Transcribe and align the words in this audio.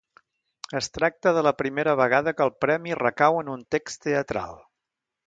Es 0.77 0.87
tracta 0.95 1.33
de 1.35 1.43
la 1.47 1.51
primera 1.59 1.95
vegada 1.99 2.33
que 2.39 2.47
el 2.49 2.53
premi 2.65 2.97
recau 3.01 3.39
en 3.43 3.53
un 3.57 3.63
text 3.77 4.03
teatral. 4.09 4.57